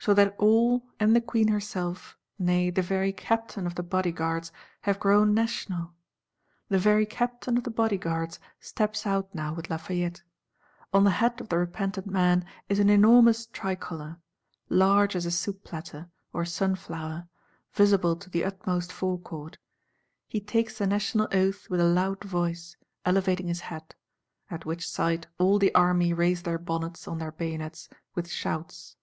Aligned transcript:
So 0.00 0.14
that 0.14 0.34
all, 0.36 0.82
and 0.98 1.14
the 1.14 1.20
Queen 1.20 1.46
herself, 1.46 2.18
nay 2.40 2.70
the 2.70 2.82
very 2.82 3.12
Captain 3.12 3.68
of 3.68 3.76
the 3.76 3.84
Bodyguards, 3.84 4.50
have 4.80 4.98
grown 4.98 5.32
National! 5.32 5.94
The 6.68 6.78
very 6.80 7.06
Captain 7.06 7.56
of 7.56 7.62
the 7.62 7.70
Bodyguards 7.70 8.40
steps 8.58 9.06
out 9.06 9.32
now 9.32 9.54
with 9.54 9.70
Lafayette. 9.70 10.24
On 10.92 11.04
the 11.04 11.12
hat 11.22 11.40
of 11.40 11.50
the 11.50 11.56
repentant 11.56 12.08
man 12.08 12.44
is 12.68 12.80
an 12.80 12.90
enormous 12.90 13.46
tricolor; 13.46 14.18
large 14.68 15.14
as 15.14 15.24
a 15.24 15.30
soup 15.30 15.62
platter, 15.62 16.10
or 16.32 16.44
sun 16.44 16.74
flower; 16.74 17.28
visible 17.72 18.16
to 18.16 18.28
the 18.28 18.44
utmost 18.44 18.90
Forecourt. 18.90 19.58
He 20.26 20.40
takes 20.40 20.78
the 20.78 20.86
National 20.88 21.28
Oath 21.30 21.70
with 21.70 21.78
a 21.78 21.84
loud 21.84 22.24
voice, 22.24 22.76
elevating 23.06 23.46
his 23.46 23.60
hat; 23.60 23.94
at 24.50 24.66
which 24.66 24.90
sight 24.90 25.28
all 25.38 25.60
the 25.60 25.72
army 25.76 26.12
raise 26.12 26.42
their 26.42 26.58
bonnets 26.58 27.06
on 27.06 27.18
their 27.18 27.30
bayonets, 27.30 27.88
with 28.16 28.28
shouts. 28.28 28.96